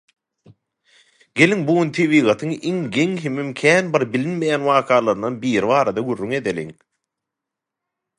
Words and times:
Geliň 1.41 1.59
bügün 1.65 1.91
tebigatyň 1.97 2.53
iň 2.69 2.79
geň 2.95 3.11
hemem 3.25 3.49
kän 3.59 3.85
bir 3.95 4.03
bilinmeýän 4.13 4.65
wakalaryndan 4.69 5.37
biri 5.45 5.69
barada 5.73 6.05
gürrüň 6.09 6.33
edeliň. 6.39 6.73